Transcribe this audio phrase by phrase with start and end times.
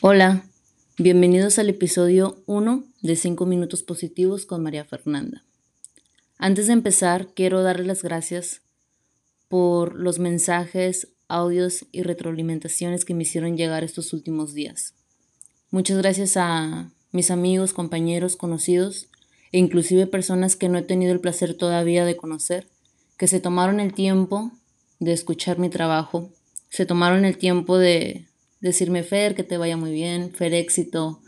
[0.00, 0.44] Hola,
[0.96, 5.44] bienvenidos al episodio 1 de 5 minutos positivos con María Fernanda.
[6.38, 8.62] Antes de empezar, quiero darles las gracias
[9.48, 14.94] por los mensajes, audios y retroalimentaciones que me hicieron llegar estos últimos días.
[15.70, 19.08] Muchas gracias a mis amigos, compañeros, conocidos
[19.52, 22.68] e inclusive personas que no he tenido el placer todavía de conocer,
[23.16, 24.52] que se tomaron el tiempo
[25.00, 26.30] de escuchar mi trabajo,
[26.68, 28.26] se tomaron el tiempo de
[28.60, 31.20] decirme, Fer, que te vaya muy bien, Fer éxito,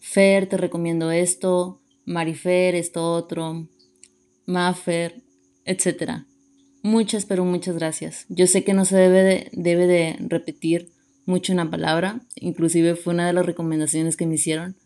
[0.00, 3.68] Fer, te recomiendo esto, Marifer, esto otro,
[4.46, 5.22] Mafer,
[5.64, 6.24] etc.
[6.82, 8.26] Muchas, pero muchas gracias.
[8.28, 10.90] Yo sé que no se debe de, debe de repetir
[11.24, 14.76] mucho una palabra, inclusive fue una de las recomendaciones que me hicieron,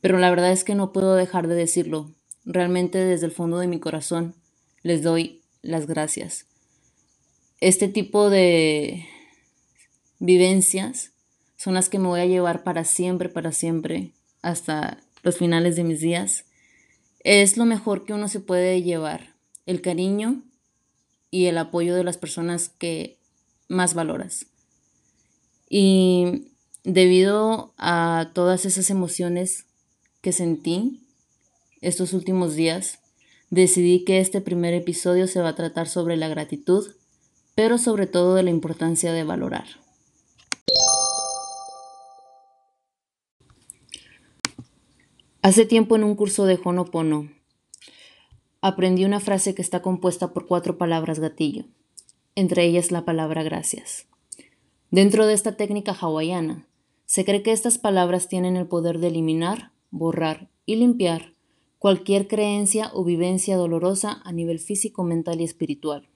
[0.00, 2.12] pero la verdad es que no puedo dejar de decirlo.
[2.44, 4.34] Realmente desde el fondo de mi corazón
[4.82, 6.46] les doy las gracias.
[7.60, 9.06] Este tipo de
[10.18, 11.12] vivencias
[11.56, 14.12] son las que me voy a llevar para siempre, para siempre,
[14.42, 16.44] hasta los finales de mis días.
[17.20, 20.42] Es lo mejor que uno se puede llevar, el cariño
[21.30, 23.18] y el apoyo de las personas que
[23.68, 24.46] más valoras.
[25.68, 26.52] Y
[26.84, 29.65] debido a todas esas emociones
[30.26, 31.06] que sentí
[31.80, 32.98] estos últimos días,
[33.50, 36.84] decidí que este primer episodio se va a tratar sobre la gratitud,
[37.54, 39.68] pero sobre todo de la importancia de valorar.
[45.42, 47.30] Hace tiempo en un curso de Honopono
[48.60, 51.66] aprendí una frase que está compuesta por cuatro palabras gatillo,
[52.34, 54.08] entre ellas la palabra gracias.
[54.90, 56.66] Dentro de esta técnica hawaiana,
[57.04, 61.34] se cree que estas palabras tienen el poder de eliminar, borrar y limpiar
[61.78, 66.08] cualquier creencia o vivencia dolorosa a nivel físico, mental y espiritual.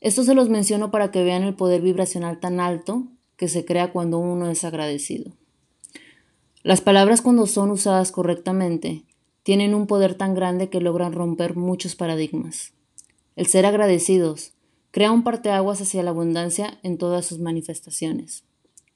[0.00, 3.92] Esto se los menciono para que vean el poder vibracional tan alto que se crea
[3.92, 5.32] cuando uno es agradecido.
[6.62, 9.04] Las palabras cuando son usadas correctamente
[9.42, 12.72] tienen un poder tan grande que logran romper muchos paradigmas.
[13.34, 14.54] El ser agradecidos
[14.90, 18.44] crea un parteaguas hacia la abundancia en todas sus manifestaciones.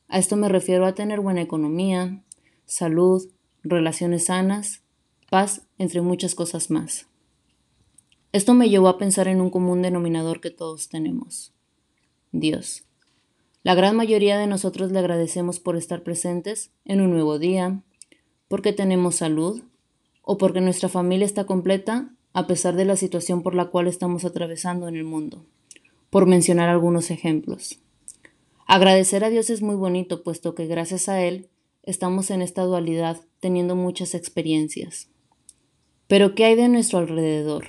[0.08, 2.22] A esto me refiero a tener buena economía,
[2.64, 3.28] salud,
[3.62, 4.82] relaciones sanas,
[5.30, 7.06] paz, entre muchas cosas más.
[8.32, 11.52] Esto me llevó a pensar en un común denominador que todos tenemos,
[12.32, 12.84] Dios.
[13.62, 17.82] La gran mayoría de nosotros le agradecemos por estar presentes en un nuevo día,
[18.48, 19.62] porque tenemos salud
[20.22, 24.24] o porque nuestra familia está completa a pesar de la situación por la cual estamos
[24.24, 25.46] atravesando en el mundo,
[26.10, 27.80] por mencionar algunos ejemplos.
[28.66, 31.48] Agradecer a Dios es muy bonito, puesto que gracias a Él
[31.86, 35.08] estamos en esta dualidad teniendo muchas experiencias.
[36.06, 37.68] Pero ¿qué hay de nuestro alrededor?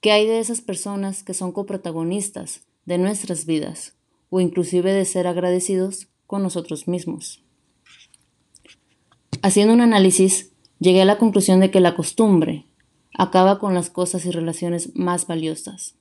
[0.00, 3.94] ¿Qué hay de esas personas que son coprotagonistas de nuestras vidas?
[4.34, 7.44] o inclusive de ser agradecidos con nosotros mismos.
[9.42, 10.50] Haciendo un análisis,
[10.80, 12.66] llegué a la conclusión de que la costumbre
[13.16, 15.94] acaba con las cosas y relaciones más valiosas.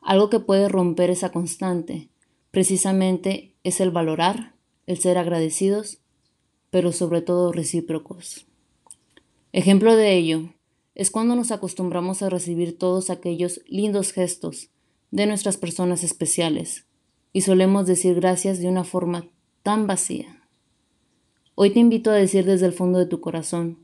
[0.00, 2.08] Algo que puede romper esa constante
[2.52, 4.54] precisamente es el valorar,
[4.86, 5.98] el ser agradecidos,
[6.70, 8.46] pero sobre todo recíprocos.
[9.52, 10.54] Ejemplo de ello
[10.94, 14.70] es cuando nos acostumbramos a recibir todos aquellos lindos gestos
[15.10, 16.86] de nuestras personas especiales,
[17.32, 19.26] y solemos decir gracias de una forma
[19.62, 20.42] tan vacía.
[21.54, 23.78] Hoy te invito a decir desde el fondo de tu corazón,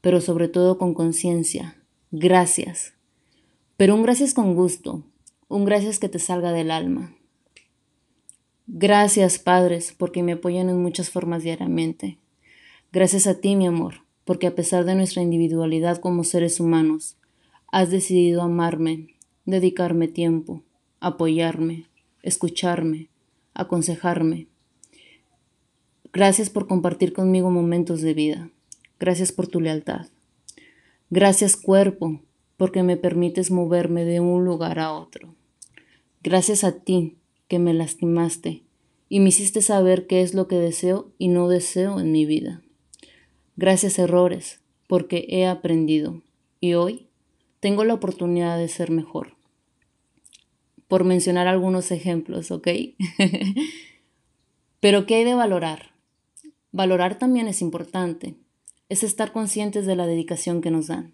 [0.00, 1.76] pero sobre todo con conciencia,
[2.10, 2.94] gracias.
[3.76, 5.02] Pero un gracias con gusto,
[5.48, 7.14] un gracias que te salga del alma.
[8.66, 12.18] Gracias, padres, porque me apoyan en muchas formas diariamente.
[12.92, 17.16] Gracias a ti, mi amor, porque a pesar de nuestra individualidad como seres humanos,
[17.70, 19.14] has decidido amarme,
[19.44, 20.64] dedicarme tiempo,
[20.98, 21.86] apoyarme,
[22.22, 23.08] escucharme,
[23.54, 24.48] aconsejarme.
[26.12, 28.50] Gracias por compartir conmigo momentos de vida.
[28.98, 30.08] Gracias por tu lealtad.
[31.10, 32.20] Gracias cuerpo,
[32.56, 35.36] porque me permites moverme de un lugar a otro.
[36.24, 37.16] Gracias a ti,
[37.46, 38.64] que me lastimaste
[39.08, 42.62] y me hiciste saber qué es lo que deseo y no deseo en mi vida.
[43.62, 46.22] Gracias errores, porque he aprendido
[46.60, 47.08] y hoy
[47.60, 49.36] tengo la oportunidad de ser mejor
[50.88, 52.68] por mencionar algunos ejemplos, ¿ok?
[54.80, 55.92] Pero ¿qué hay de valorar?
[56.72, 58.34] Valorar también es importante,
[58.88, 61.12] es estar conscientes de la dedicación que nos dan.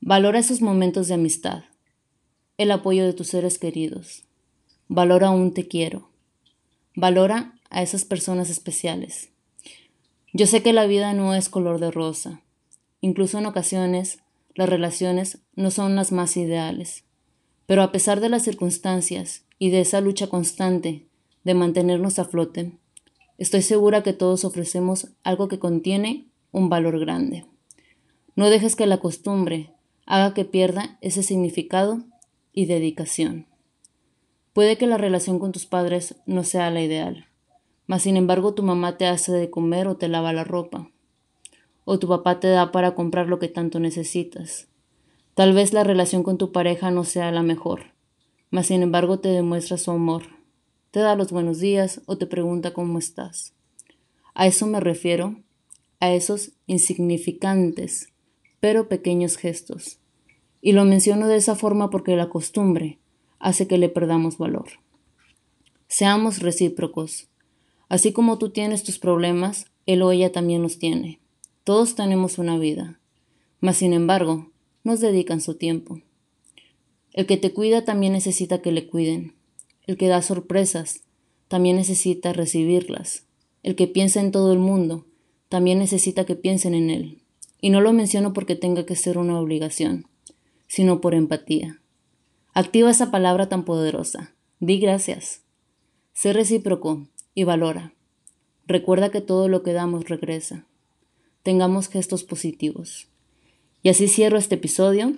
[0.00, 1.62] Valora esos momentos de amistad,
[2.56, 4.24] el apoyo de tus seres queridos.
[4.88, 6.10] Valora un te quiero.
[6.96, 9.30] Valora a esas personas especiales.
[10.34, 12.42] Yo sé que la vida no es color de rosa.
[13.00, 14.18] incluso en ocasiones,
[14.54, 17.04] las relaciones no son las más ideales.
[17.66, 21.06] Pero a pesar de las circunstancias y de esa lucha constante
[21.44, 22.72] de mantenernos a flote,
[23.38, 27.46] estoy segura que todos ofrecemos algo que contiene un valor grande.
[28.34, 29.70] No dejes que la costumbre
[30.06, 32.02] haga que pierda ese significado
[32.52, 33.46] y dedicación.
[34.52, 37.27] Puede que la relación con tus padres no sea la ideal,
[37.88, 40.88] mas sin embargo tu mamá te hace de comer o te lava la ropa,
[41.84, 44.68] o tu papá te da para comprar lo que tanto necesitas.
[45.34, 47.94] Tal vez la relación con tu pareja no sea la mejor,
[48.50, 50.22] mas sin embargo te demuestra su amor,
[50.92, 53.54] te da los buenos días o te pregunta cómo estás.
[54.34, 55.36] A eso me refiero,
[55.98, 58.12] a esos insignificantes,
[58.60, 59.98] pero pequeños gestos.
[60.60, 62.98] Y lo menciono de esa forma porque la costumbre,
[63.38, 64.68] hace que le perdamos valor.
[65.86, 67.28] Seamos recíprocos.
[67.88, 71.20] Así como tú tienes tus problemas, él o ella también los tiene.
[71.64, 73.00] Todos tenemos una vida,
[73.60, 74.50] mas sin embargo,
[74.84, 76.00] nos dedican su tiempo.
[77.12, 79.34] El que te cuida también necesita que le cuiden.
[79.86, 81.00] El que da sorpresas
[81.48, 83.24] también necesita recibirlas.
[83.62, 85.06] El que piensa en todo el mundo
[85.48, 87.22] también necesita que piensen en él.
[87.60, 90.06] Y no lo menciono porque tenga que ser una obligación,
[90.68, 91.80] sino por empatía.
[92.52, 94.34] Activa esa palabra tan poderosa.
[94.60, 95.42] Di gracias.
[96.12, 97.08] Sé recíproco
[97.38, 97.92] y valora.
[98.66, 100.66] Recuerda que todo lo que damos regresa.
[101.44, 103.06] Tengamos gestos positivos.
[103.80, 105.12] Y así cierro este episodio.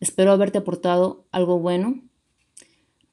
[0.00, 2.02] Espero haberte aportado algo bueno.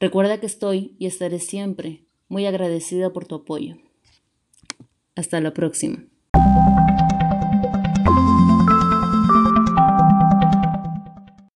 [0.00, 3.76] Recuerda que estoy y estaré siempre muy agradecida por tu apoyo.
[5.14, 6.09] Hasta la próxima.